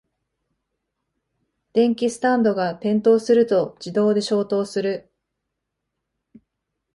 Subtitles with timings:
[1.73, 5.11] 電気スタンドが転倒すると自動で消灯する